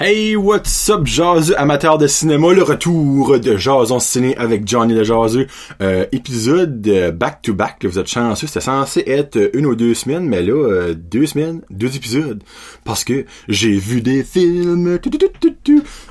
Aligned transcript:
Hey, 0.00 0.36
what's 0.36 0.88
up, 0.90 1.06
jaseux 1.06 1.58
amateurs 1.58 1.98
de 1.98 2.06
cinéma, 2.06 2.52
le 2.52 2.62
retour 2.62 3.40
de 3.40 3.56
Jason 3.56 3.98
Ciné 3.98 4.36
avec 4.36 4.64
Johnny 4.64 5.04
jaseux. 5.04 5.48
Euh, 5.82 6.06
épisode 6.12 6.86
euh, 6.86 7.10
back 7.10 7.42
to 7.42 7.52
back, 7.52 7.84
vous 7.84 7.98
êtes 7.98 8.06
chanceux, 8.06 8.46
c'était 8.46 8.60
censé 8.60 9.02
être 9.08 9.50
une 9.54 9.66
ou 9.66 9.74
deux 9.74 9.94
semaines, 9.94 10.28
mais 10.28 10.40
là, 10.40 10.52
euh, 10.52 10.94
deux 10.94 11.26
semaines, 11.26 11.62
deux 11.68 11.96
épisodes, 11.96 12.44
parce 12.84 13.02
que 13.02 13.26
j'ai 13.48 13.76
vu 13.76 14.00
des 14.00 14.22
films. 14.22 15.00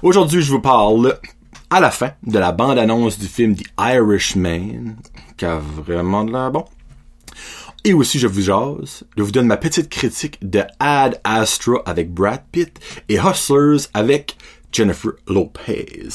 Aujourd'hui, 0.04 0.42
je 0.42 0.52
vous 0.52 0.60
parle 0.60 1.18
à 1.70 1.80
la 1.80 1.90
fin 1.90 2.12
de 2.24 2.40
la 2.40 2.52
bande-annonce 2.52 3.18
du 3.18 3.28
film 3.28 3.56
The 3.56 3.64
Irishman, 3.80 4.98
qui 5.38 5.46
a 5.46 5.60
vraiment 5.60 6.26
de 6.26 6.34
l'air 6.34 6.52
bon. 6.52 6.66
Et 7.88 7.94
aussi, 7.94 8.20
je 8.20 8.28
vous 8.28 8.42
jase, 8.42 9.06
je 9.16 9.24
vous 9.24 9.32
donne 9.32 9.48
ma 9.48 9.56
petite 9.56 9.88
critique 9.88 10.40
de 10.42 10.62
Ad 10.78 11.22
Astra 11.24 11.82
avec 11.86 12.14
Brad 12.14 12.44
Pitt 12.52 12.82
et 13.08 13.16
Hustlers 13.16 13.88
avec 13.94 14.36
Jennifer 14.74 15.12
Lopez. 15.26 16.10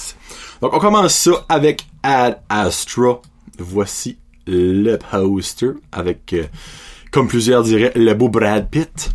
Donc, 0.60 0.74
on 0.74 0.78
commence 0.78 1.14
ça 1.14 1.46
avec 1.48 1.86
Ad 2.02 2.42
Astra. 2.50 3.22
Voici 3.58 4.18
le 4.46 4.98
poster 4.98 5.70
avec, 5.92 6.34
euh, 6.34 6.44
comme 7.10 7.26
plusieurs 7.26 7.62
diraient, 7.62 7.92
le 7.96 8.12
beau 8.12 8.28
Brad 8.28 8.68
Pitt. 8.68 9.10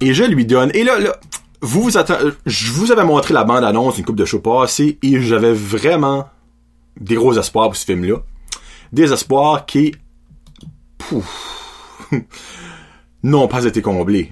Et 0.00 0.14
je 0.14 0.24
lui 0.24 0.46
donne, 0.46 0.72
et 0.74 0.82
là, 0.82 0.98
là, 0.98 1.16
vous 1.60 1.96
attendez, 1.96 2.32
je 2.44 2.72
vous 2.72 2.90
avais 2.90 3.04
montré 3.04 3.32
la 3.32 3.44
bande-annonce 3.44 3.98
une 3.98 4.04
coupe 4.04 4.16
de 4.16 4.24
show 4.24 4.40
passé 4.40 4.98
et 5.00 5.20
j'avais 5.20 5.52
vraiment 5.52 6.28
des 7.00 7.14
gros 7.14 7.38
espoirs 7.38 7.68
pour 7.68 7.76
ce 7.76 7.84
film-là. 7.84 8.16
Des 8.92 9.12
espoirs 9.12 9.64
qui, 9.64 9.94
pouf, 10.98 11.57
n'ont 13.22 13.48
pas 13.48 13.64
été 13.64 13.82
comblés. 13.82 14.30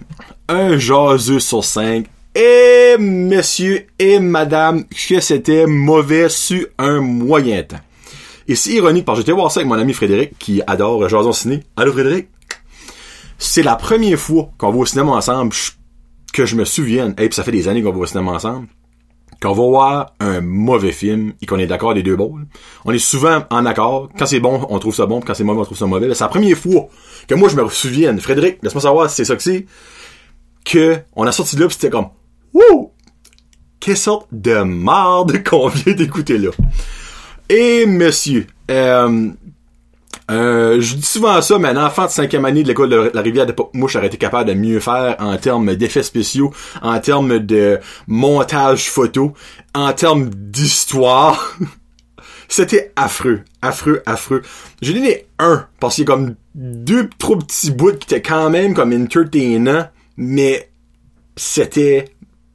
Un 0.48 0.78
jaseux 0.78 1.40
sur 1.40 1.64
cinq. 1.64 2.06
Et 2.34 2.96
monsieur 2.98 3.86
et 3.98 4.18
madame, 4.18 4.84
que 5.08 5.20
c'était 5.20 5.66
mauvais 5.66 6.28
sur 6.28 6.66
un 6.78 7.00
moyen 7.00 7.62
temps. 7.62 7.80
Et 8.48 8.54
c'est 8.54 8.72
ironique 8.72 9.04
parce 9.04 9.18
que 9.18 9.22
j'étais 9.22 9.32
voir 9.32 9.50
ça 9.50 9.60
avec 9.60 9.68
mon 9.68 9.78
ami 9.78 9.92
Frédéric 9.92 10.38
qui 10.38 10.60
adore 10.66 11.08
Jason 11.08 11.32
Ciné. 11.32 11.62
Allô 11.76 11.92
Frédéric? 11.92 12.28
C'est 13.38 13.62
la 13.62 13.76
première 13.76 14.18
fois 14.18 14.50
qu'on 14.58 14.70
va 14.70 14.78
au 14.78 14.86
cinéma 14.86 15.12
ensemble 15.12 15.52
que 16.32 16.44
je 16.44 16.56
me 16.56 16.64
souvienne, 16.64 17.14
et 17.18 17.28
puis 17.28 17.34
ça 17.34 17.42
fait 17.42 17.52
des 17.52 17.68
années 17.68 17.82
qu'on 17.82 17.92
va 17.92 17.98
au 17.98 18.06
cinéma 18.06 18.32
ensemble, 18.32 18.68
qu'on 19.42 19.52
va 19.52 19.54
voir 19.54 20.14
un 20.20 20.40
mauvais 20.40 20.92
film 20.92 21.32
et 21.40 21.46
qu'on 21.46 21.58
est 21.58 21.66
d'accord 21.66 21.94
des 21.94 22.02
deux 22.02 22.16
bons. 22.16 22.38
On 22.84 22.92
est 22.92 22.98
souvent 22.98 23.44
en 23.50 23.66
accord. 23.66 24.08
Quand 24.18 24.26
c'est 24.26 24.40
bon, 24.40 24.66
on 24.68 24.78
trouve 24.78 24.94
ça 24.94 25.06
bon, 25.06 25.20
quand 25.20 25.34
c'est 25.34 25.44
mauvais, 25.44 25.60
on 25.60 25.64
trouve 25.64 25.78
ça 25.78 25.86
mauvais. 25.86 26.12
C'est 26.14 26.24
la 26.24 26.28
première 26.28 26.56
fois 26.56 26.88
que 27.28 27.34
moi 27.34 27.48
je 27.48 27.56
me 27.56 27.68
souvienne, 27.68 28.20
Frédéric, 28.20 28.58
laisse-moi 28.62 28.82
savoir 28.82 29.10
si 29.10 29.16
c'est 29.16 29.24
ça 29.24 29.36
que 29.36 29.42
c'est, 29.42 29.66
on 31.14 31.26
a 31.26 31.32
sorti 31.32 31.56
de 31.56 31.62
là 31.62 31.68
pis 31.68 31.74
c'était 31.74 31.90
comme 31.90 32.08
Wouh! 32.52 32.92
Quelle 33.78 33.96
sorte 33.96 34.28
de 34.32 34.62
marde 34.62 35.44
qu'on 35.48 35.68
vient 35.68 35.92
d'écouter 35.92 36.38
là. 36.38 36.50
Et 37.48 37.86
monsieur, 37.86 38.46
euh, 38.70 39.30
euh, 40.30 40.80
je 40.80 40.96
dis 40.96 41.02
souvent 41.02 41.40
ça, 41.40 41.58
mais 41.58 41.68
un 41.68 41.84
enfant 41.84 42.06
de 42.06 42.10
cinquième 42.10 42.44
année 42.44 42.62
de 42.62 42.68
l'école 42.68 42.88
de 42.88 43.10
la 43.14 43.22
rivière 43.22 43.46
de 43.46 43.54
Mouche 43.74 43.96
aurait 43.96 44.08
été 44.08 44.16
capable 44.16 44.48
de 44.50 44.54
mieux 44.54 44.80
faire 44.80 45.16
en 45.20 45.36
termes 45.36 45.74
d'effets 45.76 46.02
spéciaux, 46.02 46.52
en 46.82 46.98
termes 46.98 47.38
de 47.38 47.78
montage 48.08 48.90
photo, 48.90 49.34
en 49.74 49.92
termes 49.92 50.28
d'histoire. 50.30 51.56
C'était 52.48 52.92
affreux, 52.96 53.42
affreux, 53.62 54.02
affreux. 54.06 54.42
J'ai 54.80 54.94
donné 54.94 55.26
un, 55.38 55.66
parce 55.80 55.96
qu'il 55.96 56.04
y 56.04 56.06
a 56.06 56.12
comme 56.12 56.36
deux 56.54 57.08
trop 57.18 57.36
petits 57.36 57.72
bouts 57.72 57.92
qui 57.92 58.14
étaient 58.14 58.22
quand 58.22 58.50
même 58.50 58.72
comme 58.72 58.92
entertainants, 58.92 59.88
mais 60.16 60.70
c'était 61.36 62.06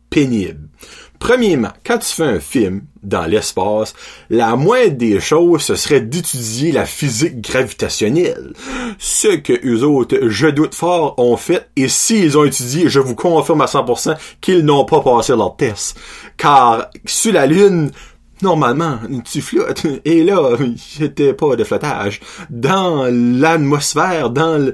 pénible. 0.10 0.70
Premièrement, 1.22 1.70
quand 1.86 2.00
tu 2.00 2.08
fais 2.08 2.24
un 2.24 2.40
film 2.40 2.82
dans 3.04 3.26
l'espace, 3.28 3.94
la 4.32 4.56
moindre 4.56 4.98
des 4.98 5.20
choses, 5.20 5.62
ce 5.62 5.76
serait 5.76 6.02
d'étudier 6.02 6.72
la 6.72 6.88
physique 6.88 7.42
gravitationnelle. 7.42 8.54
Ce 8.98 9.36
que 9.38 9.54
eux 9.64 9.84
autres, 9.84 10.18
je 10.30 10.48
doute 10.48 10.74
fort, 10.74 11.14
ont 11.20 11.38
fait, 11.38 11.70
et 11.76 11.90
s'ils 11.90 12.40
ont 12.40 12.44
étudié, 12.44 12.90
je 12.90 13.00
vous 13.00 13.14
confirme 13.14 13.62
à 13.62 13.66
100% 13.66 14.18
qu'ils 14.42 14.66
n'ont 14.66 14.84
pas 14.84 15.02
passé 15.02 15.34
leur 15.34 15.56
test. 15.56 15.96
Car, 16.38 16.90
sur 17.06 17.34
la 17.34 17.46
Lune, 17.46 17.92
normalement, 18.42 18.98
tu 19.24 19.42
flottes. 19.42 19.86
Et 20.06 20.24
là, 20.24 20.58
c'était 20.76 21.34
pas 21.34 21.56
de 21.56 21.64
flottage. 21.64 22.20
Dans 22.50 23.06
l'atmosphère, 23.12 24.32
dans 24.32 24.74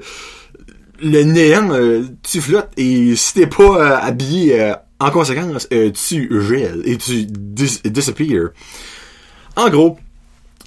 le, 1.00 1.22
néant, 1.24 1.72
euh, 1.72 2.04
tu 2.22 2.40
flottes. 2.40 2.70
Et 2.78 3.14
si 3.16 3.34
t'es 3.34 3.46
pas 3.46 3.62
euh, 3.64 3.98
habillé 4.00 4.62
euh, 4.62 4.74
en 5.00 5.10
conséquence, 5.10 5.68
euh, 5.72 5.90
tu 5.90 6.28
gèles 6.42 6.82
et 6.84 6.96
tu 6.96 7.24
dis 7.24 7.80
disappear. 7.84 8.50
En 9.56 9.70
gros, 9.70 9.98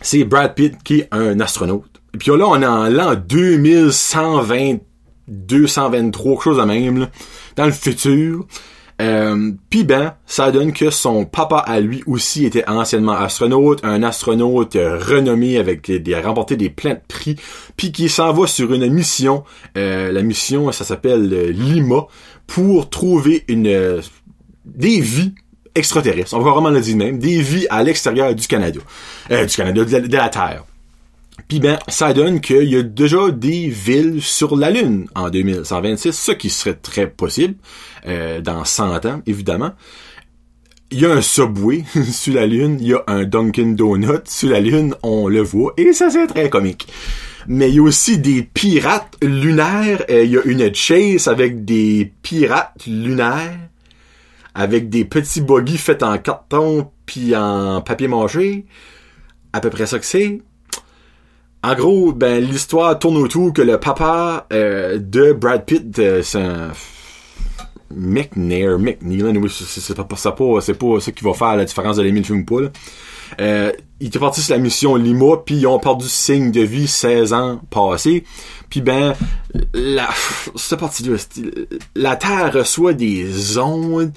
c'est 0.02 0.24
Brad 0.24 0.56
Pitt 0.56 0.81
qui 0.84 1.00
est 1.00 1.08
un 1.12 1.40
astronaute. 1.40 2.02
Puis 2.18 2.31
là, 2.31 2.46
on 2.47 2.62
est 2.62 2.66
en 2.66 2.90
l'an 2.90 3.16
2120, 3.16 4.78
223, 5.28 6.34
quelque 6.34 6.44
chose 6.44 6.58
de 6.58 6.64
même, 6.64 7.00
là, 7.00 7.09
dans 7.56 7.66
le 7.66 7.72
futur. 7.72 8.46
Euh, 9.02 9.52
Puis 9.70 9.84
ben, 9.84 10.14
ça 10.28 10.52
donne 10.52 10.74
que 10.74 10.91
son 10.91 11.25
papa 11.25 11.58
à 11.58 11.80
lui 11.80 12.03
aussi 12.06 12.46
était 12.46 12.68
anciennement 12.70 13.14
astronaute, 13.14 13.80
un 13.84 14.03
astronaute 14.03 14.75
renommé 14.75 15.58
avec 15.58 15.90
des, 15.90 16.14
a 16.14 16.22
remporté 16.22 16.56
des 16.56 16.70
plein 16.70 16.94
de 16.94 17.02
prix, 17.08 17.36
puis 17.78 17.91
qui 17.91 18.09
s'en 18.09 18.31
va 18.31 18.46
sur 18.46 18.72
une 18.74 18.88
mission. 18.90 19.44
Euh, 19.75 20.12
la 20.12 20.22
mission, 20.22 20.72
ça 20.72 20.84
s'appelle 20.84 21.30
Lima, 21.50 22.06
pour 22.46 22.90
trouver 22.90 23.44
une 23.47 24.02
des 24.66 25.00
vies 25.00 25.34
extraterrestres. 25.76 26.34
On 26.34 26.42
va 26.42 26.52
vraiment 26.52 26.70
le 26.70 26.82
dire 26.82 26.98
même, 26.98 27.20
des 27.20 27.42
vies 27.42 27.68
à 27.70 27.84
l'extérieur 27.84 28.36
du 28.36 28.48
Canada, 28.48 28.80
euh, 29.32 29.46
du 29.46 29.56
Canada 29.56 29.86
de 29.86 30.18
la, 30.18 30.30
Terre. 30.30 30.66
Puis 31.48 31.60
ben, 31.60 31.80
ça 31.88 32.14
donne 32.14 32.42
qu'il 32.42 32.70
y 32.70 32.76
a 32.76 32.84
déjà 32.84 33.32
des 33.32 33.70
villes 33.70 34.22
sur 34.22 34.56
la 34.56 34.70
Lune 34.70 35.08
en 35.16 35.30
2126, 35.30 36.12
ce 36.12 36.32
qui 36.34 36.50
serait 36.50 36.76
très 36.76 37.08
possible 37.08 37.56
euh, 38.06 38.42
dans 38.42 38.66
100 38.66 39.06
ans, 39.06 39.22
évidemment. 39.26 39.72
Il 40.92 41.00
y 41.00 41.06
a 41.06 41.12
un 41.12 41.22
Subway 41.22 41.86
sur 42.12 42.34
la 42.34 42.46
Lune, 42.46 42.78
il 42.82 42.88
y 42.88 42.94
a 42.94 43.04
un 43.08 43.24
Dunkin' 43.24 43.76
Donut 43.76 44.28
sur 44.28 44.50
la 44.50 44.60
Lune, 44.60 44.94
on 45.04 45.30
le 45.30 45.42
voit, 45.42 45.74
et 45.78 45.94
ça 45.94 46.10
c'est 46.10 46.28
très 46.28 46.50
comique. 46.50 46.88
Mais 47.48 47.70
il 47.70 47.76
y 47.76 47.80
a 47.80 47.84
aussi 47.84 48.20
des 48.20 48.44
pirates 48.44 49.16
lunaires, 49.22 50.04
euh, 50.10 50.26
il 50.26 50.32
y 50.32 50.38
a 50.38 50.44
une 50.44 50.76
chase 50.76 51.28
avec 51.28 51.66
des 51.66 52.12
pirates 52.22 52.86
lunaires, 52.86 53.71
avec 54.54 54.90
des 54.90 55.06
petits 55.06 55.42
buggy 55.42 55.78
faits 55.78 56.04
en 56.04 56.18
carton 56.18 56.92
puis 57.06 57.36
en 57.36 57.82
papier 57.82 58.08
mâché. 58.08 58.66
À 59.54 59.60
peu 59.60 59.70
près 59.70 59.86
ça 59.86 60.00
que 60.00 60.06
c'est. 60.06 60.42
En 61.64 61.76
gros, 61.76 62.12
ben 62.12 62.44
l'histoire 62.44 62.98
tourne 62.98 63.18
autour 63.18 63.54
que 63.54 63.62
le 63.62 63.80
papa 63.80 64.48
euh, 64.52 64.98
de 64.98 65.32
Brad 65.32 65.64
Pitt, 65.66 66.00
euh, 66.00 66.24
c'est 66.24 66.42
un 66.42 66.72
McNair, 67.96 68.80
McNeil, 68.80 69.50
c'est 69.50 69.96
pas 69.96 70.16
ça 70.16 70.32
pas 70.32 70.62
c'est 70.62 70.74
pas 70.74 71.00
ça 71.00 71.12
qui 71.12 71.24
va 71.24 71.34
faire 71.34 71.56
la 71.56 71.66
différence 71.66 71.98
de 71.98 72.02
l'aimer 72.02 72.20
le 72.20 72.26
film 72.26 72.40
ou 72.40 72.46
pas. 72.46 72.62
Là. 72.62 72.70
Euh, 73.40 73.72
il 74.00 74.08
était 74.08 74.19
parti 74.19 74.42
sur 74.42 74.56
la 74.56 74.59
mission 74.59 74.96
Lima, 74.96 75.38
puis 75.46 75.56
ils 75.56 75.68
ont 75.68 75.80
perdu 75.80 76.08
signe 76.08 76.52
de 76.52 76.62
vie 76.62 76.88
16 76.88 77.34
ans 77.34 77.62
passés. 77.69 78.24
Puis 78.69 78.81
ben, 78.81 79.14
la, 79.74 80.09
c'est 80.56 80.78
parti 80.78 81.03
là, 81.03 81.16
la 81.96 82.16
Terre 82.16 82.52
reçoit 82.53 82.94
des 82.94 83.58
ondes 83.58 84.12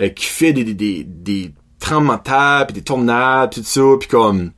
euh, 0.00 0.08
qui 0.08 0.26
fait 0.26 0.52
des, 0.52 0.64
des, 0.74 1.52
tremblements 1.78 2.16
de 2.16 2.22
terre, 2.22 2.64
puis 2.66 2.74
des 2.74 2.82
tornades, 2.82 3.52
tout 3.52 3.62
ça, 3.62 3.82
puis 4.00 4.08
comme 4.08 4.50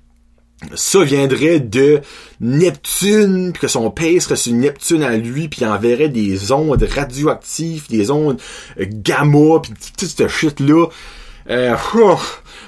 ça 0.75 1.05
viendrait 1.05 1.61
de 1.61 2.01
Neptune, 2.41 3.53
puis 3.53 3.61
que 3.61 3.69
son 3.69 3.91
père 3.91 4.21
serait 4.23 4.37
sur 4.37 4.53
Neptune 4.55 5.03
à 5.03 5.17
lui, 5.17 5.49
puis 5.49 5.63
il 5.63 5.67
enverrait 5.67 6.09
des 6.09 6.53
ondes 6.53 6.83
radioactives, 6.83 7.89
des 7.89 8.11
ondes 8.11 8.41
euh, 8.79 8.87
gamma, 8.89 9.61
puis 9.63 9.73
tout 9.97 10.07
ce 10.07 10.29
shit-là. 10.29 10.87
Euh, 11.49 11.77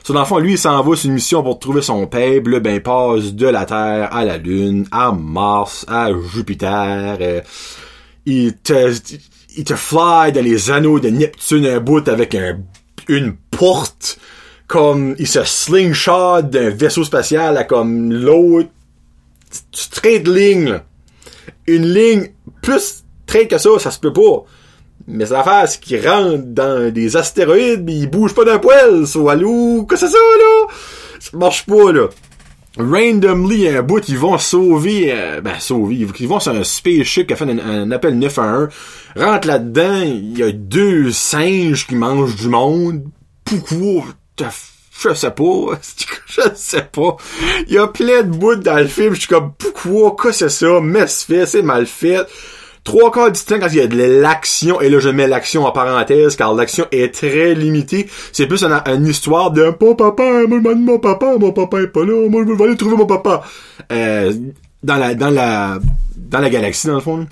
sur 0.02 0.14
l'enfant, 0.14 0.38
lui, 0.38 0.52
il 0.52 0.58
s'en 0.58 0.82
va 0.82 0.96
sur 0.96 1.06
une 1.06 1.14
mission 1.14 1.42
pour 1.42 1.58
trouver 1.58 1.82
son 1.82 2.06
père, 2.06 2.42
là, 2.44 2.60
ben, 2.60 2.80
passe 2.80 3.34
de 3.34 3.46
la 3.46 3.64
Terre 3.64 4.08
à 4.12 4.24
la 4.24 4.36
Lune, 4.36 4.86
à 4.90 5.12
Mars, 5.12 5.84
à 5.88 6.10
Jupiter, 6.34 7.18
euh, 7.20 7.40
il 8.26 8.56
te, 8.56 8.92
il 9.56 9.64
te 9.64 9.74
fly 9.74 10.32
dans 10.32 10.44
les 10.44 10.70
anneaux 10.70 11.00
de 11.00 11.08
Neptune 11.08 11.66
un 11.66 11.80
bout 11.80 12.06
avec 12.08 12.34
un, 12.34 12.58
une 13.08 13.34
porte, 13.50 14.18
comme 14.66 15.14
il 15.18 15.28
se 15.28 15.44
slingshot 15.44 16.42
d'un 16.42 16.70
vaisseau 16.70 17.04
spatial 17.04 17.56
à 17.56 17.64
comme 17.64 18.12
l'autre 18.12 18.70
straight 19.70 20.26
ligne 20.26 20.80
une 21.66 21.92
ligne 21.92 22.28
plus 22.62 23.04
straight 23.26 23.50
que 23.50 23.58
ça 23.58 23.70
ça 23.78 23.90
se 23.90 23.98
peut 23.98 24.12
pas 24.12 24.44
mais 25.06 25.26
l'affaire 25.26 25.68
c'est 25.68 25.80
qu'il 25.80 26.06
rentre 26.06 26.44
dans 26.44 26.92
des 26.92 27.16
astéroïdes 27.16 27.84
mais 27.84 27.94
il 27.94 28.10
bouge 28.10 28.34
pas 28.34 28.44
d'un 28.44 28.58
poil 28.58 29.06
so 29.06 29.28
allô? 29.28 29.84
Que 29.84 29.96
c'est 29.96 30.08
ça 30.08 30.18
là? 30.18 30.66
Ça 31.20 31.36
marche 31.36 31.66
pas 31.66 31.92
là. 31.92 32.08
Randomly 32.78 33.68
un 33.68 33.82
bout 33.82 34.08
ils 34.08 34.18
vont 34.18 34.38
sauver 34.38 35.12
euh, 35.12 35.40
ben 35.40 35.58
sauver 35.58 36.06
ils 36.18 36.28
vont 36.28 36.40
sur 36.40 36.52
un 36.52 36.64
spaceship 36.64 37.26
qui 37.26 37.32
a 37.34 37.36
fait 37.36 37.44
un, 37.44 37.58
un 37.58 37.90
appel 37.90 38.18
911 38.18 38.68
rentre 39.16 39.46
là-dedans 39.46 40.00
il 40.02 40.38
y 40.38 40.42
a 40.42 40.52
deux 40.52 41.10
singes 41.12 41.86
qui 41.86 41.94
mangent 41.94 42.36
du 42.36 42.48
monde. 42.48 43.04
Pourquoi, 43.44 44.04
je 45.02 45.14
sais 45.14 45.30
pas, 45.30 45.42
je 46.26 46.42
sais 46.54 46.88
pas. 46.92 47.16
Il 47.66 47.74
y 47.74 47.78
a 47.78 47.88
plein 47.88 48.22
de 48.22 48.30
bouts 48.30 48.56
dans 48.56 48.78
le 48.78 48.86
film, 48.86 49.14
je 49.14 49.20
suis 49.20 49.28
comme, 49.28 49.52
pourquoi, 49.58 50.16
quoi 50.16 50.32
c'est 50.32 50.48
ça, 50.48 50.80
mais 50.80 51.06
c'est 51.06 51.26
fait, 51.26 51.46
c'est 51.46 51.62
mal 51.62 51.86
fait. 51.86 52.26
Trois 52.84 53.12
quarts 53.12 53.30
du 53.30 53.40
temps, 53.40 53.60
quand 53.60 53.68
il 53.68 53.76
y 53.76 53.80
a 53.80 53.86
de 53.86 54.20
l'action, 54.20 54.80
et 54.80 54.88
là 54.88 54.98
je 54.98 55.08
mets 55.08 55.28
l'action 55.28 55.64
en 55.64 55.70
parenthèse, 55.70 56.34
car 56.34 56.52
l'action 56.52 56.86
est 56.90 57.14
très 57.14 57.54
limitée, 57.54 58.08
c'est 58.32 58.46
plus 58.48 58.64
une, 58.64 59.06
histoire 59.06 59.52
de 59.52 59.72
«Mon 59.80 59.94
papa, 59.94 60.46
moi 60.48 60.58
je 60.62 60.74
mon 60.74 60.98
papa, 60.98 61.36
mon 61.38 61.52
papa 61.52 61.82
est 61.82 61.86
pas 61.86 62.04
là, 62.04 62.28
moi 62.28 62.42
je 62.46 62.52
vais 62.52 62.64
aller 62.64 62.76
trouver 62.76 62.96
mon 62.96 63.06
papa 63.06 63.44
euh, 63.92 64.32
dans 64.82 64.96
la 64.96 65.14
dans 65.14 65.30
la 65.30 65.78
dans 66.16 66.40
la 66.40 66.50
galaxie, 66.50 66.88
dans 66.88 66.94
le 66.94 67.00
fond. 67.00 67.26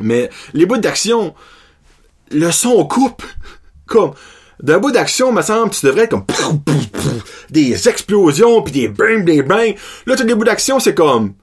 Mais 0.00 0.28
les 0.52 0.66
bouts 0.66 0.76
d'action, 0.76 1.34
le 2.30 2.50
son 2.50 2.84
coupe. 2.84 3.22
Comme, 3.86 4.12
d'un 4.62 4.78
bout 4.78 4.92
d'action, 4.92 5.32
me 5.32 5.42
semble, 5.42 5.70
tu 5.70 5.86
devrais 5.86 6.04
être 6.04 6.10
comme 6.10 6.60
des 7.50 7.88
explosions 7.88 8.62
puis 8.62 8.72
des 8.72 8.88
bang 8.88 9.24
des 9.24 9.42
bang. 9.42 9.74
Là, 10.06 10.16
t'as 10.16 10.24
des 10.24 10.34
bouts 10.34 10.44
d'action, 10.44 10.80
c'est 10.80 10.94
comme 10.94 11.34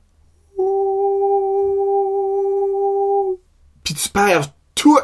tu 4.01 4.09
perds 4.09 4.48
tout 4.75 4.98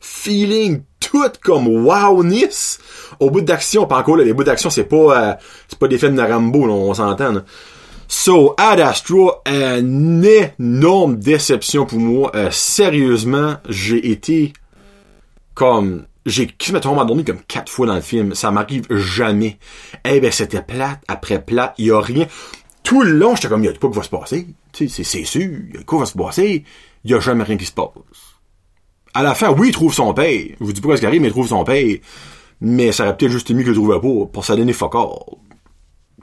feeling, 0.00 0.82
tout 1.00 1.32
comme 1.42 1.66
wowness 1.66 2.78
au 3.20 3.30
bout 3.30 3.40
d'action. 3.40 3.86
Pas 3.86 3.98
encore, 3.98 4.16
là, 4.16 4.24
les 4.24 4.32
bouts 4.32 4.44
d'action, 4.44 4.70
c'est 4.70 4.84
pas, 4.84 4.96
euh, 4.96 5.34
c'est 5.68 5.78
pas 5.78 5.88
des 5.88 5.98
films 5.98 6.16
de 6.16 6.22
Rambo, 6.22 6.64
on 6.64 6.94
s'entend. 6.94 7.42
So, 8.08 8.54
Ad 8.56 8.80
Astra, 8.80 9.42
une 9.46 10.24
énorme 10.24 11.16
déception 11.16 11.86
pour 11.86 11.98
moi. 11.98 12.30
Euh, 12.36 12.50
sérieusement, 12.52 13.56
j'ai 13.68 14.10
été 14.10 14.52
comme 15.54 16.06
j'ai 16.24 16.46
quasiment 16.46 17.04
dormi 17.04 17.24
comme 17.24 17.40
quatre 17.48 17.70
fois 17.70 17.86
dans 17.86 17.94
le 17.94 18.00
film. 18.00 18.34
Ça 18.34 18.50
m'arrive 18.50 18.86
jamais. 18.90 19.58
Eh 20.04 20.20
ben, 20.20 20.30
c'était 20.30 20.62
plate 20.62 21.00
après 21.08 21.42
plate. 21.42 21.74
Il 21.78 21.86
y 21.86 21.90
a 21.90 22.00
rien. 22.00 22.26
Tout 22.82 23.02
le 23.02 23.12
long, 23.12 23.34
j'étais 23.34 23.48
comme, 23.48 23.64
il 23.64 23.66
y 23.66 23.68
a 23.68 23.72
quoi 23.72 23.90
qui 23.90 23.96
va 23.96 24.02
se 24.02 24.08
passer. 24.08 24.46
Sais, 24.72 24.88
c'est 24.88 25.24
sûr. 25.24 25.42
Il 25.42 25.74
y 25.74 25.78
a 25.78 25.82
quoi 25.82 25.98
qui 25.98 26.04
va 26.04 26.06
se 26.06 26.18
passer. 26.18 26.64
Il 27.06 27.12
y 27.12 27.14
a 27.14 27.20
jamais 27.20 27.44
rien 27.44 27.56
qui 27.56 27.64
se 27.64 27.72
passe. 27.72 27.86
À 29.14 29.22
la 29.22 29.36
fin, 29.36 29.52
oui, 29.52 29.68
il 29.68 29.72
trouve 29.72 29.94
son 29.94 30.12
père. 30.12 30.40
Je 30.58 30.64
vous 30.64 30.72
dis 30.72 30.80
pas 30.80 30.96
ce 30.96 31.00
qui 31.00 31.06
arrive, 31.06 31.20
mais 31.20 31.28
il 31.28 31.32
trouve 31.32 31.46
son 31.46 31.62
père. 31.62 31.98
Mais 32.60 32.90
ça 32.90 33.04
aurait 33.04 33.16
peut-être 33.16 33.30
juste 33.30 33.48
mieux 33.52 33.62
que 33.62 33.68
le 33.68 33.74
trouvait 33.76 34.00
pas. 34.00 34.26
Pour 34.26 34.44
ça 34.44 34.56
donner 34.56 34.72
fuck 34.72 34.96
all. 34.96 35.36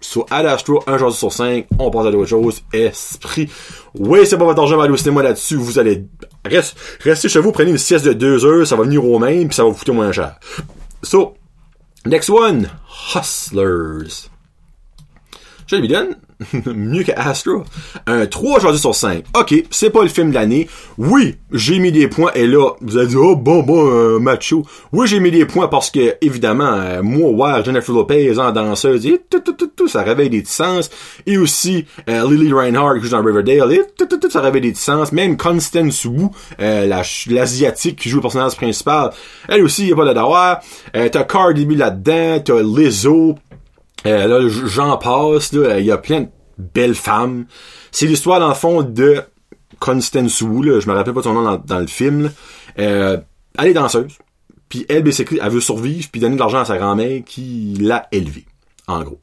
Sur 0.01 0.25
Ad 0.29 0.45
Astro, 0.45 0.83
un 0.85 0.97
jour 0.97 1.13
sur 1.13 1.31
cinq, 1.31 1.67
on 1.79 1.89
passe 1.89 2.07
à 2.07 2.11
d'autres 2.11 2.27
choses. 2.27 2.63
Esprit. 2.73 3.49
Oui, 3.95 4.25
c'est 4.25 4.37
pas 4.37 4.43
votre 4.43 4.59
argent, 4.59 4.77
aller 4.81 4.91
au 4.91 4.97
cinéma 4.97 5.23
là-dessus. 5.23 5.55
Vous 5.55 5.79
allez, 5.79 6.05
reste, 6.43 6.75
restez 6.99 7.29
chez 7.29 7.39
vous, 7.39 7.53
prenez 7.53 7.71
une 7.71 7.77
sieste 7.77 8.03
de 8.03 8.11
deux 8.11 8.43
heures, 8.43 8.67
ça 8.67 8.75
va 8.75 8.83
venir 8.83 9.05
au 9.05 9.19
même, 9.19 9.47
puis 9.47 9.55
ça 9.55 9.63
va 9.63 9.69
vous 9.69 9.75
coûter 9.75 9.93
moins 9.93 10.11
cher. 10.11 10.37
So, 11.01 11.35
next 12.05 12.29
one, 12.29 12.69
Hustlers. 13.15 14.32
Je 15.67 15.75
le 15.77 15.87
donne 15.87 16.15
mieux 16.65 17.03
que 17.03 17.11
Astro. 17.15 17.63
Un 18.07 18.25
3 18.25 18.57
aujourd'hui 18.57 18.79
sur 18.79 18.95
5. 18.95 19.23
Ok, 19.37 19.53
c'est 19.69 19.89
pas 19.89 20.03
le 20.03 20.09
film 20.09 20.29
de 20.29 20.35
l'année. 20.35 20.67
Oui, 20.97 21.35
j'ai 21.51 21.79
mis 21.79 21.91
des 21.91 22.07
points 22.07 22.31
et 22.35 22.47
là, 22.47 22.71
vous 22.81 22.97
allez 22.97 23.07
dire, 23.07 23.21
oh 23.21 23.35
bon, 23.35 23.63
bon, 23.63 23.89
euh, 23.89 24.19
macho. 24.19 24.65
Oui, 24.91 25.07
j'ai 25.07 25.19
mis 25.19 25.31
des 25.31 25.45
points 25.45 25.67
parce 25.67 25.91
que, 25.91 26.15
évidemment, 26.21 26.73
euh, 26.73 27.01
moi, 27.01 27.29
ouais, 27.31 27.63
Jennifer 27.63 27.93
Lopez 27.93 28.37
en 28.39 28.51
danseuse, 28.51 29.05
et 29.05 29.21
tout, 29.29 29.39
tout, 29.39 29.53
tout, 29.53 29.71
tout, 29.75 29.87
ça 29.87 30.03
réveille 30.03 30.29
des 30.29 30.43
sens. 30.45 30.89
Et 31.25 31.37
aussi, 31.37 31.85
euh, 32.09 32.29
Lily 32.29 32.51
Reinhardt 32.51 32.99
qui 32.99 33.05
joue 33.05 33.11
dans 33.11 33.23
Riverdale, 33.23 33.73
et 33.73 33.81
tout, 33.97 34.05
tout, 34.05 34.17
tout, 34.17 34.29
ça 34.29 34.41
réveille 34.41 34.61
des 34.61 34.75
sens. 34.75 35.11
Même 35.11 35.37
Constance 35.37 36.05
Wu, 36.05 36.27
l'asiatique 36.59 37.99
qui 37.99 38.09
joue 38.09 38.17
le 38.17 38.21
personnage 38.21 38.55
principal, 38.55 39.11
elle 39.47 39.63
aussi, 39.63 39.87
y 39.87 39.93
a 39.93 39.95
pas 39.95 40.05
de 40.05 40.13
d'avoir. 40.13 40.61
t'as 40.93 41.23
Cardi 41.23 41.65
B 41.65 41.71
là-dedans, 41.71 42.39
t'as 42.43 42.61
Lizzo, 42.61 43.35
euh, 44.05 44.27
là, 44.27 44.47
j'en 44.47 44.97
passe, 44.97 45.51
il 45.53 45.85
y 45.85 45.91
a 45.91 45.97
plein 45.97 46.21
de 46.21 46.29
belles 46.57 46.95
femmes. 46.95 47.45
C'est 47.91 48.05
l'histoire, 48.05 48.39
dans 48.39 48.49
le 48.49 48.53
fond, 48.53 48.81
de 48.83 49.23
Constance 49.79 50.41
Wu, 50.41 50.65
là, 50.65 50.79
je 50.79 50.87
me 50.87 50.93
rappelle 50.93 51.13
pas 51.13 51.23
son 51.23 51.33
nom 51.33 51.61
dans, 51.65 51.79
le 51.79 51.87
film. 51.87 52.31
Euh, 52.79 53.17
elle 53.57 53.67
est 53.67 53.73
danseuse. 53.73 54.17
Puis 54.69 54.85
elle, 54.89 55.03
basically, 55.03 55.39
elle 55.41 55.51
veut 55.51 55.61
survivre 55.61 56.07
puis 56.11 56.19
donner 56.19 56.35
de 56.35 56.39
l'argent 56.39 56.59
à 56.59 56.65
sa 56.65 56.77
grand-mère 56.77 57.21
qui 57.25 57.77
l'a 57.79 58.07
élevée, 58.11 58.45
en 58.87 59.03
gros. 59.03 59.19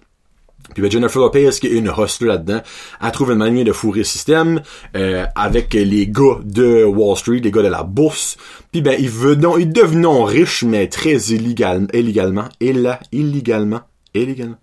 Puis 0.75 0.83
ben, 0.83 0.91
Jennifer 0.91 1.21
Lopez, 1.21 1.51
qui 1.61 1.67
est 1.67 1.71
une 1.71 1.91
hustler 1.97 2.29
là-dedans, 2.29 2.61
a 3.01 3.11
trouvé 3.11 3.33
une 3.33 3.39
manière 3.39 3.65
de 3.65 3.73
fourrer 3.73 4.01
le 4.01 4.05
système 4.05 4.63
euh, 4.95 5.25
avec 5.35 5.75
les 5.75 6.07
gars 6.07 6.39
de 6.45 6.85
Wall 6.85 7.17
Street, 7.17 7.41
les 7.43 7.51
gars 7.51 7.63
de 7.63 7.69
la 7.69 7.83
bourse. 7.83 8.37
Puis 8.71 8.81
ben, 8.81 8.95
ils, 8.99 9.11
venons, 9.11 9.59
ils 9.59 9.73
devenons 9.73 10.23
riches, 10.23 10.63
mais 10.63 10.87
très 10.87 11.17
illégal, 11.17 11.89
illégalement. 11.93 12.49
Et 12.61 12.73
là, 12.73 13.01
illégalement. 13.11 13.81
Illégalement 14.15 14.59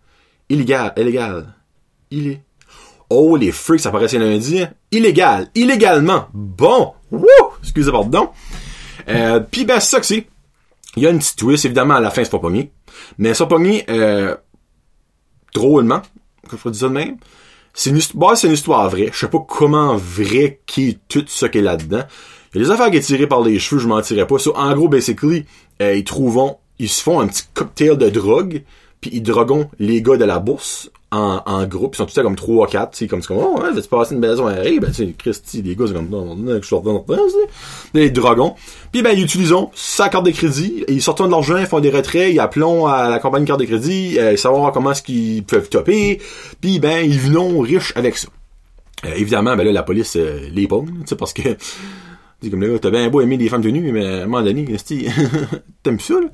illégal, 0.49 0.94
illégal. 0.97 1.53
Il 2.11 2.27
est. 2.27 2.41
Oh, 3.09 3.38
les 3.38 3.51
freaks, 3.51 3.81
ça 3.81 3.91
paraissait 3.91 4.19
lundi. 4.19 4.63
Illégal, 4.91 5.49
illégalement. 5.55 6.27
Bon, 6.33 6.94
wouh, 7.11 7.27
excusez 7.61 7.91
pardon. 7.91 8.29
Euh, 9.07 9.39
puis 9.39 9.65
ben 9.65 9.79
ça 9.79 9.99
que 9.99 10.05
c'est. 10.05 10.27
Il 10.95 11.03
y 11.03 11.07
a 11.07 11.11
une 11.11 11.19
petite 11.19 11.38
twist, 11.38 11.63
évidemment, 11.65 11.95
à 11.95 11.99
la 11.99 12.09
fin, 12.09 12.23
c'est 12.23 12.31
pas 12.31 12.39
pogné. 12.39 12.71
Mais 13.17 13.33
ça 13.33 13.45
pogné, 13.45 13.85
euh, 13.89 14.35
drôlement, 15.53 16.01
que 16.49 16.57
je 16.57 16.69
dire 16.69 16.79
ça 16.79 16.88
de 16.88 16.94
même. 16.94 17.17
C'est 17.73 17.91
une, 17.91 17.99
bah, 18.15 18.35
c'est 18.35 18.47
une 18.47 18.53
histoire 18.53 18.89
vraie. 18.89 19.09
Je 19.13 19.19
sais 19.19 19.27
pas 19.27 19.45
comment 19.47 19.95
vrai 19.95 20.61
qui 20.65 20.89
est 20.89 20.99
tout 21.07 21.23
ce 21.27 21.45
qui 21.45 21.59
est 21.59 21.61
là-dedans. 21.61 22.03
Il 22.53 22.61
y 22.61 22.63
a 22.63 22.67
des 22.67 22.71
affaires 22.71 22.89
qui 22.89 23.01
sont 23.01 23.13
tirées 23.13 23.27
par 23.27 23.41
les 23.41 23.59
cheveux, 23.59 23.79
je 23.79 23.88
m'en 23.88 24.01
tirerai 24.01 24.25
pas. 24.25 24.39
So, 24.39 24.57
en 24.57 24.73
gros, 24.73 24.88
basically, 24.88 25.45
euh, 25.81 25.95
ils 25.95 26.03
trouvent, 26.03 26.55
ils 26.79 26.89
se 26.89 27.03
font 27.03 27.19
un 27.19 27.27
petit 27.27 27.44
cocktail 27.53 27.97
de 27.97 28.09
drogue 28.09 28.63
puis 29.01 29.11
ils 29.13 29.21
droguent 29.21 29.67
les 29.79 30.01
gars 30.01 30.17
de 30.17 30.25
la 30.25 30.39
bourse 30.39 30.89
en, 31.11 31.41
en 31.45 31.65
groupe, 31.65 31.95
ils 31.95 31.97
sont 31.97 32.05
tous 32.05 32.17
là 32.17 32.23
comme 32.23 32.35
3 32.35 32.65
ou 32.65 32.69
4, 32.69 32.91
tu 32.91 33.07
comme 33.07 33.21
c'est 33.21 33.29
comme 33.29 33.38
oh 33.38 33.59
ouais, 33.61 33.71
vas-tu 33.71 33.88
passer 33.88 34.13
une 34.13 34.19
belle 34.19 34.35
soirée? 34.35 34.77
Ben 34.79 34.91
tu 34.91 35.13
Christy, 35.17 35.61
les 35.61 35.75
gars 35.75 35.85
c'est 35.88 35.94
comme 35.94 36.09
non, 36.09 36.35
non, 36.35 36.59
je 36.61 36.67
sors 36.67 36.81
dans 36.81 37.05
les 37.94 38.09
dragons. 38.09 38.55
Puis 38.91 39.01
ben 39.01 39.11
ils 39.11 39.23
utilisent 39.23 39.53
sa 39.73 40.09
carte 40.09 40.25
de 40.25 40.31
crédit, 40.31 40.83
ils 40.89 41.01
sortent 41.01 41.23
de 41.23 41.31
l'argent, 41.31 41.57
ils 41.57 41.65
font 41.65 41.79
des 41.79 41.91
retraits, 41.91 42.33
ils 42.33 42.39
appellent 42.39 42.63
à 42.88 43.09
la 43.09 43.19
compagnie 43.19 43.45
carte 43.45 43.61
de 43.61 43.65
crédit, 43.65 44.19
euh, 44.19 44.35
savoir 44.35 44.73
comment 44.73 44.91
est-ce 44.91 45.01
qu'ils 45.01 45.44
peuvent 45.44 45.69
topper, 45.69 46.19
puis 46.59 46.79
ben 46.79 46.99
ils 47.05 47.19
viennent 47.19 47.61
riches 47.61 47.94
avec 47.95 48.17
ça. 48.17 48.27
Euh, 49.05 49.13
évidemment, 49.15 49.55
ben 49.55 49.63
là 49.63 49.71
la 49.71 49.83
police 49.83 50.18
euh, 50.18 50.49
les 50.51 50.68
pogne, 50.68 50.87
tu 50.87 51.07
sais 51.07 51.16
parce 51.16 51.31
que 51.31 51.56
Dis 52.41 52.51
comme 52.51 52.61
là, 52.61 52.77
t'as 52.79 52.91
bien 52.91 53.09
beau 53.09 53.21
aimer 53.21 53.37
des 53.37 53.49
femmes 53.49 53.63
tenues, 53.63 53.91
mais 53.91 54.06
à 54.06 54.23
un 54.23 54.25
moment 54.27 54.44
donné, 54.44 54.63
t'aimes 55.83 55.99
ça, 55.99 56.13
là? 56.13 56.27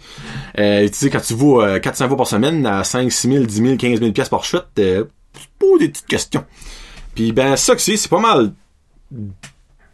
Euh, 0.59 0.87
tu 0.87 0.93
sais, 0.93 1.09
quand 1.09 1.21
tu 1.21 1.33
vas 1.33 1.75
euh, 1.75 1.79
400 1.79 2.09
fois 2.09 2.17
par 2.17 2.27
semaine 2.27 2.65
à 2.65 2.83
5, 2.83 3.09
6 3.09 3.29
000, 3.29 3.45
10 3.45 3.55
000, 3.55 3.77
15 3.77 3.99
000 3.99 4.11
pièces 4.11 4.29
par 4.29 4.43
chute, 4.43 4.65
euh, 4.79 5.05
pas 5.59 5.77
des 5.79 5.87
petites 5.87 6.07
questions. 6.07 6.43
Puis 7.15 7.31
ben, 7.31 7.55
ça 7.55 7.75
que 7.75 7.81
c'est, 7.81 7.95
c'est 7.95 8.09
pas 8.09 8.19
mal 8.19 8.53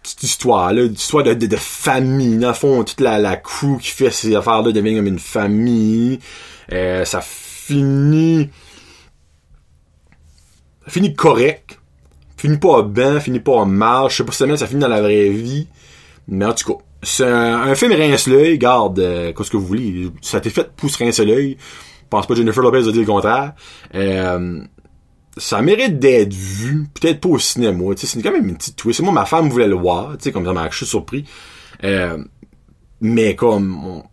cette 0.04 0.24
histoire 0.24 0.74
là, 0.74 0.88
de, 0.88 1.46
de, 1.46 1.56
famille. 1.56 2.38
Dans 2.38 2.50
le 2.50 2.54
fond, 2.54 2.84
toute 2.84 3.02
la, 3.02 3.20
la 3.20 3.36
crew 3.36 3.78
qui 3.80 3.90
fait 3.92 4.12
ces 4.12 4.36
affaires-là 4.36 4.72
devient 4.72 4.96
comme 4.96 5.08
une 5.08 5.20
famille. 5.20 6.20
Euh, 6.72 7.06
ça 7.06 7.22
finit... 7.22 8.50
Ça 10.86 10.92
finit 10.92 11.14
correct. 11.14 11.80
Finit 12.38 12.58
pas 12.58 12.82
bien, 12.84 13.20
finit 13.20 13.40
pas 13.40 13.66
mal. 13.66 14.10
Je 14.10 14.18
sais 14.18 14.24
pas 14.24 14.32
si 14.32 14.58
ça 14.58 14.68
finit 14.68 14.80
dans 14.80 14.88
la 14.88 15.02
vraie 15.02 15.30
vie. 15.30 15.68
Mais 16.30 16.46
en 16.46 16.54
tout 16.54 16.74
cas, 16.74 16.84
c'est 17.02 17.28
un, 17.28 17.74
film 17.76 17.92
rince 17.94 18.28
l'œil, 18.28 18.58
garde, 18.58 19.00
euh, 19.00 19.34
qu'est-ce 19.34 19.50
que 19.50 19.58
vous 19.58 19.66
voulez. 19.66 20.10
Ça 20.22 20.38
été 20.38 20.50
fait 20.50 20.72
pour 20.76 20.90
se 20.90 21.04
rincer 21.04 21.26
l'œil. 21.26 21.58
Je 21.60 22.08
pense 22.10 22.26
pas 22.26 22.34
que 22.34 22.40
Jennifer 22.40 22.64
Lopez 22.64 22.88
a 22.88 22.92
dit 22.92 23.00
le 23.00 23.06
contraire. 23.06 23.54
Euh, 23.96 24.62
ça 25.38 25.62
mérite 25.62 26.00
d'être 26.00 26.34
vu, 26.34 26.88
peut-être 26.94 27.22
pas 27.22 27.30
au 27.30 27.40
cinéma. 27.40 27.94
C'est 27.96 28.22
quand 28.22 28.32
même 28.32 28.48
une 28.48 28.58
petite 28.58 28.76
twist. 28.76 29.02
Moi, 29.02 29.12
ma 29.12 29.26
femme 29.26 29.50
voulait 29.50 29.68
le 29.68 29.76
voir, 29.76 30.18
tu 30.18 30.26
sais, 30.26 30.32
comme 30.32 30.46
ça 30.46 30.54
m'a 30.54 30.70
je 30.70 30.78
suis 30.78 30.86
surpris. 30.86 31.26
Euh, 31.84 32.18
mais 33.02 33.36
comme 33.36 34.04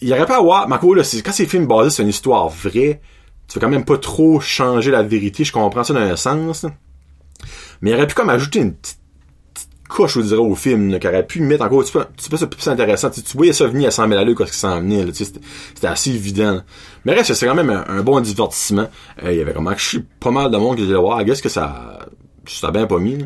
il 0.00 0.08
y 0.08 0.12
aurait 0.12 0.26
pas 0.26 0.36
à 0.36 0.42
voir, 0.42 0.68
Marco, 0.68 0.92
là, 0.94 1.02
quand 1.24 1.32
c'est 1.32 1.46
film 1.46 1.66
basé 1.66 1.90
sur 1.90 2.02
une 2.02 2.10
histoire 2.10 2.48
vraie, 2.48 3.00
tu 3.48 3.54
veux 3.54 3.60
quand 3.60 3.70
même 3.70 3.84
pas 3.86 3.96
trop 3.96 4.38
changer 4.38 4.90
la 4.90 5.02
vérité, 5.02 5.44
je 5.44 5.52
comprends 5.52 5.84
ça 5.84 5.94
dans 5.94 6.00
un 6.00 6.16
sens. 6.16 6.66
Mais 7.80 7.90
il 7.90 7.94
aurait 7.94 8.06
pu 8.06 8.14
comme 8.14 8.28
ajouter 8.28 8.60
une 8.60 8.74
petite 8.74 8.98
couche, 9.88 10.14
je 10.14 10.20
vous 10.20 10.26
dirais, 10.28 10.40
au 10.40 10.54
film, 10.54 10.98
qui 10.98 11.06
aurait 11.06 11.26
pu 11.26 11.40
mettre 11.40 11.64
encore 11.64 11.80
un 11.80 12.04
petit 12.04 12.30
peu, 12.30 12.36
ça 12.36 12.46
plus 12.46 12.68
intéressant. 12.68 13.10
Tu, 13.10 13.22
tu 13.22 13.36
voyais 13.36 13.52
ça 13.52 13.66
venir 13.66 13.88
à 13.88 13.90
100 13.90 14.08
000 14.08 14.20
à 14.20 14.24
l'heure 14.24 14.34
quand 14.34 14.46
il 14.46 14.52
s'en 14.52 14.80
venait, 14.80 15.06
c'était 15.12 15.86
assez 15.86 16.10
évident. 16.10 16.62
Mais 17.04 17.14
reste, 17.14 17.34
c'est 17.34 17.46
quand 17.46 17.54
même 17.54 17.70
un, 17.70 18.02
bon 18.02 18.20
divertissement. 18.20 18.88
Euh, 19.22 19.32
il 19.32 19.38
y 19.38 19.40
avait 19.40 19.52
vraiment 19.52 19.74
je 19.76 19.88
suis 19.88 20.04
pas 20.20 20.30
mal 20.30 20.50
de 20.50 20.56
monde 20.56 20.76
qui 20.76 20.82
disait, 20.82 20.96
wow, 20.96 21.24
qu'est-ce 21.24 21.42
que 21.42 21.48
ça, 21.48 21.98
ça 22.46 22.68
a 22.68 22.70
bien 22.70 22.86
pas 22.86 22.98
mis, 22.98 23.18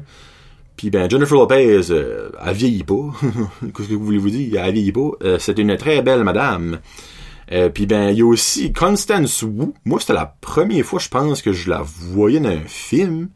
Puis 0.77 0.91
ben, 0.91 1.09
Jennifer 1.09 1.37
Lopez, 1.37 1.91
euh, 1.91 2.31
elle 2.45 2.55
vieillit 2.55 2.85
pas. 2.85 3.13
Qu'est-ce 3.77 3.89
que 3.89 3.95
vous 3.95 4.05
voulez 4.05 4.19
vous 4.19 4.31
dire? 4.31 4.65
Elle 4.65 4.75
vieillit 4.75 4.93
pas. 4.93 5.11
Euh, 5.23 5.39
c'est 5.39 5.59
une 5.59 5.77
très 5.77 6.03
belle 6.03 6.25
madame. 6.25 6.81
Euh, 7.53 7.69
puis 7.71 7.87
ben, 7.87 8.11
il 8.11 8.19
y 8.19 8.23
a 8.23 8.27
aussi 8.27 8.73
Constance 8.73 9.43
Wu. 9.43 9.73
Moi, 9.85 10.01
c'était 10.01 10.13
la 10.13 10.27
première 10.41 10.85
fois, 10.85 10.99
je 10.99 11.09
pense, 11.09 11.43
que 11.43 11.53
je 11.53 11.71
la 11.71 11.83
voyais 11.83 12.41
dans 12.41 12.51
un 12.51 12.67
film. 12.67 13.29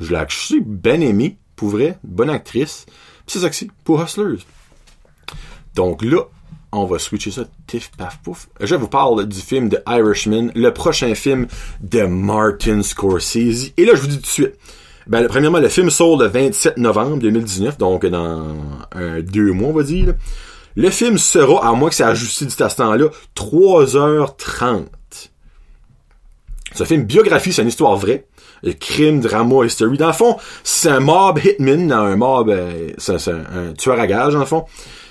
Je 0.00 0.14
l'ai 0.14 0.60
bien 0.60 1.00
aimé 1.00 1.38
pour 1.56 1.70
vrai, 1.70 1.98
bonne 2.04 2.30
actrice. 2.30 2.86
que 3.26 3.38
c'est, 3.38 3.70
pour 3.84 4.02
Hustlers. 4.02 4.44
Donc 5.74 6.02
là, 6.02 6.22
on 6.72 6.84
va 6.84 6.98
switcher 6.98 7.30
ça, 7.30 7.44
tif, 7.66 7.90
paf, 7.96 8.18
pouf. 8.22 8.48
Je 8.60 8.74
vous 8.74 8.88
parle 8.88 9.26
du 9.26 9.40
film 9.40 9.68
de 9.68 9.78
Irishman, 9.86 10.50
le 10.54 10.70
prochain 10.70 11.14
film 11.14 11.46
de 11.80 12.02
Martin 12.02 12.82
Scorsese. 12.82 13.72
Et 13.76 13.84
là, 13.84 13.94
je 13.94 14.00
vous 14.02 14.08
dis 14.08 14.16
tout 14.16 14.22
de 14.22 14.26
suite, 14.26 14.54
ben, 15.06 15.26
premièrement, 15.28 15.60
le 15.60 15.68
film 15.68 15.90
sort 15.90 16.18
le 16.18 16.26
27 16.26 16.78
novembre 16.78 17.18
2019, 17.18 17.78
donc 17.78 18.04
dans 18.06 18.56
deux 19.22 19.52
mois, 19.52 19.68
on 19.68 19.72
va 19.72 19.82
dire. 19.82 20.14
Le 20.74 20.90
film 20.90 21.16
sera, 21.16 21.66
à 21.66 21.72
moins 21.72 21.88
que 21.88 21.94
ça 21.94 22.08
ajusté 22.08 22.44
du 22.44 22.50
ce 22.50 22.76
temps-là, 22.76 23.08
3h30. 23.34 24.84
C'est 26.72 26.82
un 26.82 26.86
film 26.86 27.04
biographie, 27.04 27.52
c'est 27.52 27.62
une 27.62 27.68
histoire 27.68 27.96
vraie. 27.96 28.26
Crime, 28.80 29.20
drama, 29.20 29.64
history. 29.64 29.98
Dans 29.98 30.08
le 30.08 30.12
fond, 30.12 30.36
c'est 30.64 30.88
un 30.88 31.00
mob 31.00 31.38
hitman, 31.44 31.92
un 31.92 32.16
mob, 32.16 32.48
euh, 32.50 32.90
c'est 32.98 33.28
un, 33.28 33.72
tueur 33.76 34.00
à 34.00 34.06
gage, 34.06 34.34
dans 34.34 34.40
le 34.40 34.46
fond, 34.46 34.64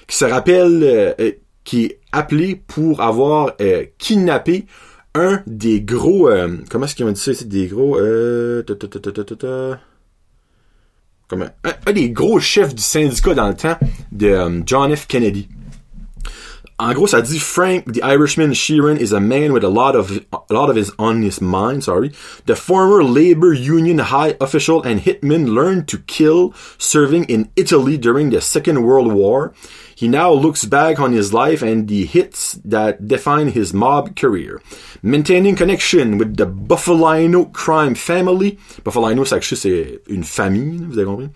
qui 0.07 0.17
se 0.17 0.25
rappelle, 0.25 0.83
euh, 0.83 1.13
euh, 1.19 1.31
qui 1.63 1.85
est 1.85 1.99
appelé 2.11 2.55
pour 2.55 3.01
avoir 3.01 3.53
kidnappé 3.97 4.65
un 5.15 5.41
des 5.47 5.81
gros, 5.81 6.29
comment 6.69 6.85
est-ce 6.85 6.95
qu'ils 6.95 7.05
ont 7.05 7.11
dit 7.11 7.19
ça, 7.19 7.33
c'est 7.33 7.47
des 7.47 7.67
gros, 7.67 7.97
comme 11.27 11.41
un, 11.41 11.51
un, 11.87 11.91
des 11.91 12.11
gros 12.11 12.39
chefs 12.39 12.75
du 12.75 12.83
syndicat 12.83 13.33
dans 13.33 13.47
le 13.47 13.55
temps 13.55 13.77
de 14.11 14.61
John 14.65 14.95
F. 14.95 15.07
Kennedy. 15.07 15.47
En 16.77 16.93
gros, 16.93 17.07
ça 17.07 17.21
dit 17.21 17.39
Frank, 17.39 17.85
the 17.93 18.03
Irishman 18.03 18.51
Sheeran 18.51 18.97
is 18.97 19.13
a 19.13 19.21
man 19.21 19.53
with 19.53 19.63
a 19.63 19.69
lot 19.69 19.95
of 19.95 20.19
a 20.49 20.53
lot 20.53 20.69
of 20.69 20.75
his 20.75 20.91
on 20.99 21.21
his 21.21 21.39
mind. 21.39 21.85
Sorry, 21.85 22.11
the 22.47 22.55
former 22.55 23.01
labor 23.01 23.53
union 23.53 23.99
high 23.99 24.35
official 24.41 24.83
and 24.83 24.99
hitman 24.99 25.47
learned 25.47 25.87
to 25.87 25.99
kill, 25.99 26.53
serving 26.77 27.29
in 27.29 27.49
Italy 27.55 27.97
during 27.97 28.29
the 28.29 28.41
Second 28.41 28.83
World 28.83 29.13
War. 29.13 29.53
He 29.95 30.09
now 30.09 30.33
looks 30.33 30.65
back 30.65 30.99
on 30.99 31.13
his 31.13 31.31
life 31.31 31.61
and 31.61 31.87
the 31.87 32.05
hits 32.05 32.59
that 32.65 33.07
define 33.07 33.47
his 33.47 33.73
mob 33.73 34.17
career, 34.17 34.61
maintaining 35.01 35.55
connection 35.55 36.17
with 36.17 36.35
the 36.35 36.45
Buffalino 36.45 37.53
crime 37.53 37.95
family. 37.95 38.57
Buffalino, 38.83 39.23
c'est 39.23 40.01
une 40.09 40.23
famille, 40.23 40.85
vous 40.89 40.99
avez 40.99 41.05
compris. 41.05 41.29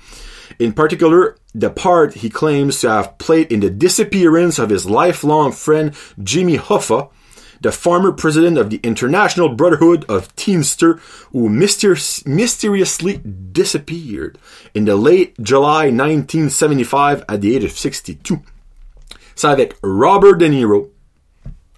In 0.59 0.73
particular, 0.73 1.37
the 1.59 1.69
part 1.69 2.15
he 2.15 2.29
claims 2.29 2.81
to 2.81 2.89
have 2.89 3.17
played 3.17 3.51
in 3.51 3.59
the 3.59 3.69
disappearance 3.69 4.59
of 4.59 4.69
his 4.69 4.85
lifelong 4.85 5.51
friend 5.51 5.93
Jimmy 6.21 6.57
Hoffa, 6.57 7.09
the 7.61 7.71
former 7.71 8.11
president 8.11 8.57
of 8.57 8.69
the 8.69 8.79
International 8.83 9.49
Brotherhood 9.49 10.05
of 10.07 10.33
Teamster, 10.35 10.93
who 11.31 11.49
myster- 11.49 12.25
mysteriously 12.25 13.17
disappeared 13.17 14.37
in 14.73 14.85
the 14.85 14.95
late 14.95 15.35
July 15.41 15.85
1975 15.89 17.23
at 17.27 17.41
the 17.41 17.55
age 17.55 17.65
of 17.65 17.71
62. 17.71 18.41
C'est 19.35 19.47
avec 19.47 19.75
Robert 19.83 20.37
De 20.37 20.47
Niro, 20.47 20.89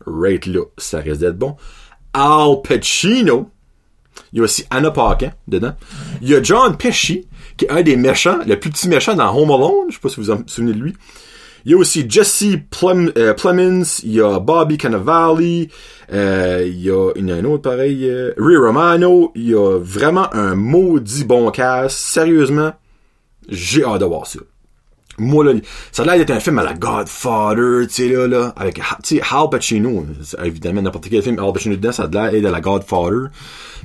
right 0.05 0.45
là, 0.45 0.65
ça 0.77 0.99
risque 0.99 1.19
d'être 1.21 1.37
bon, 1.37 1.57
Al 2.13 2.61
Pacino, 2.61 3.49
il 4.33 4.37
y 4.37 4.41
a 4.41 4.43
aussi 4.43 4.65
Anna 4.69 4.91
Paquin 4.91 5.33
dedans, 5.47 5.75
il 6.21 6.29
y 6.29 6.35
a 6.35 6.41
John 6.41 6.77
Pesci, 6.77 7.27
qui 7.61 7.65
est 7.65 7.71
un 7.71 7.83
des 7.83 7.95
méchants, 7.95 8.39
le 8.47 8.59
plus 8.59 8.71
petit 8.71 8.89
méchant 8.89 9.13
dans 9.13 9.35
Home 9.35 9.51
Alone. 9.51 9.85
Je 9.89 9.93
sais 9.93 9.99
pas 10.01 10.09
si 10.09 10.19
vous 10.19 10.35
vous 10.35 10.43
souvenez 10.47 10.73
de 10.73 10.79
lui. 10.79 10.95
Il 11.63 11.71
y 11.71 11.75
a 11.75 11.77
aussi 11.77 12.07
Jesse 12.09 12.57
Plum, 12.71 13.11
euh, 13.15 13.35
il 14.03 14.13
y 14.13 14.19
a 14.19 14.39
Bobby 14.39 14.79
Cannavale, 14.79 15.67
euh, 16.11 16.63
il 16.65 16.81
y 16.81 16.89
a 16.89 17.11
une, 17.15 17.29
un 17.29 17.45
autre 17.45 17.61
pareil, 17.61 18.09
euh, 18.09 18.33
Ray 18.35 18.57
Romano, 18.57 19.31
il 19.35 19.49
y 19.49 19.53
a 19.53 19.77
vraiment 19.77 20.33
un 20.33 20.55
maudit 20.55 21.23
bon 21.23 21.51
cast. 21.51 21.95
Sérieusement, 21.95 22.71
j'ai 23.47 23.83
hâte 23.83 24.01
de 24.01 24.05
voir 24.05 24.25
ça. 24.25 24.39
Moi, 25.19 25.45
là, 25.45 25.51
ça 25.91 26.01
a 26.01 26.05
l'air 26.07 26.17
d'être 26.17 26.31
un 26.31 26.39
film 26.39 26.57
à 26.57 26.63
la 26.63 26.73
Godfather, 26.73 27.85
tu 27.87 27.93
sais, 27.93 28.09
là, 28.09 28.27
là, 28.27 28.53
avec, 28.55 28.81
tu 29.03 29.21
Hal 29.21 29.49
Pacino. 29.51 30.07
Évidemment, 30.43 30.81
n'importe 30.81 31.09
quel 31.09 31.21
film, 31.21 31.37
Hal 31.37 31.53
Pacino 31.53 31.75
dedans, 31.75 31.91
ça 31.91 32.05
a 32.05 32.07
l'air 32.07 32.31
d'être 32.31 32.43
de 32.43 32.47
la 32.47 32.61
Godfather. 32.61 33.27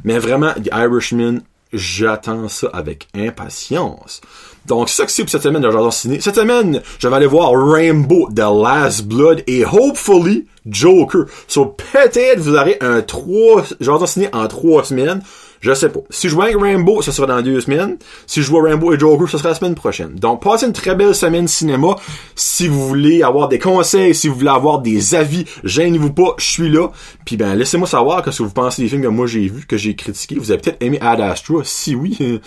Mais 0.02 0.18
vraiment, 0.18 0.54
The 0.54 0.70
Irishman, 0.72 1.42
J'attends 1.76 2.48
ça 2.48 2.68
avec 2.72 3.08
impatience. 3.14 4.20
Donc, 4.66 4.88
ça 4.88 5.04
que 5.04 5.12
c'est 5.12 5.22
pour 5.22 5.30
cette 5.30 5.42
semaine 5.42 5.62
de 5.62 5.70
Jardin 5.70 5.90
Ciné. 5.90 6.20
Cette 6.20 6.34
semaine, 6.34 6.82
je 6.98 7.06
vais 7.08 7.14
aller 7.14 7.26
voir 7.26 7.52
Rainbow 7.52 8.28
The 8.34 8.40
Last 8.40 9.04
Blood 9.06 9.44
et 9.46 9.64
hopefully 9.64 10.46
Joker. 10.66 11.26
So, 11.46 11.76
peut-être 11.92 12.40
vous 12.40 12.56
aurez 12.56 12.76
un 12.80 13.02
3, 13.02 13.64
Jardin 13.80 14.06
Ciné 14.06 14.28
en 14.32 14.48
3 14.48 14.84
semaines. 14.84 15.22
Je 15.60 15.74
sais 15.74 15.88
pas. 15.88 16.00
Si 16.10 16.28
je 16.28 16.34
vois 16.34 16.44
avec 16.44 16.56
Rainbow, 16.56 17.02
ça 17.02 17.12
sera 17.12 17.26
dans 17.26 17.40
deux 17.42 17.60
semaines. 17.60 17.96
Si 18.26 18.42
je 18.42 18.50
vois 18.50 18.62
Rainbow 18.62 18.92
et 18.92 18.98
Joker, 18.98 19.28
ce 19.28 19.38
sera 19.38 19.50
la 19.50 19.54
semaine 19.54 19.74
prochaine. 19.74 20.14
Donc, 20.14 20.42
passez 20.42 20.66
une 20.66 20.72
très 20.72 20.94
belle 20.94 21.14
semaine 21.14 21.48
cinéma. 21.48 21.96
Si 22.34 22.68
vous 22.68 22.86
voulez 22.86 23.22
avoir 23.22 23.48
des 23.48 23.58
conseils, 23.58 24.14
si 24.14 24.28
vous 24.28 24.36
voulez 24.36 24.48
avoir 24.48 24.80
des 24.80 25.14
avis, 25.14 25.44
gênez-vous 25.64 26.12
pas, 26.12 26.34
je 26.38 26.44
suis 26.44 26.68
là. 26.68 26.88
Puis 27.24 27.36
ben, 27.36 27.54
laissez-moi 27.54 27.88
savoir 27.88 28.24
ce 28.24 28.38
que 28.38 28.42
vous 28.42 28.50
pensez 28.50 28.82
des 28.82 28.88
films 28.88 29.02
que 29.02 29.08
moi 29.08 29.26
j'ai 29.26 29.48
vus, 29.48 29.66
que 29.66 29.76
j'ai 29.76 29.94
critiqués. 29.94 30.36
Vous 30.38 30.50
avez 30.50 30.60
peut-être 30.60 30.82
aimé 30.82 30.98
Ad 31.00 31.20
Astra. 31.20 31.60
Si 31.64 31.94
oui, 31.94 32.16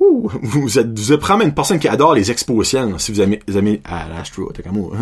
Ouh, 0.00 0.30
vous 0.42 0.78
êtes, 0.78 0.98
vous 0.98 1.12
êtes 1.12 1.20
probablement 1.20 1.48
une 1.48 1.54
personne 1.54 1.78
qui 1.78 1.88
adore 1.88 2.14
les 2.14 2.30
expos 2.30 2.74
si 2.98 3.12
vous 3.12 3.20
aimez, 3.20 3.40
vous 3.46 3.58
aimez, 3.58 3.80
ah, 3.84 4.06
l'Astro, 4.08 4.50
t'as 4.52 4.62
comme 4.62 4.78
moi, 4.78 4.92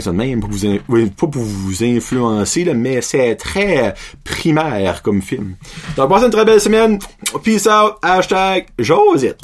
ça 0.00 0.12
de 0.12 0.16
même, 0.16 0.40
pour 0.40 0.50
vous, 0.50 1.08
pas 1.10 1.26
pour 1.26 1.42
vous 1.42 1.82
influencer, 1.82 2.64
là, 2.64 2.74
mais 2.74 3.00
c'est 3.00 3.36
très 3.36 3.94
primaire 4.24 5.02
comme 5.02 5.22
film. 5.22 5.56
Donc, 5.96 6.10
passez 6.10 6.26
une 6.26 6.30
très 6.30 6.44
belle 6.44 6.60
semaine. 6.60 6.98
Peace 7.42 7.66
out, 7.66 7.94
hashtag 8.02 8.66
Josette. 8.78 9.40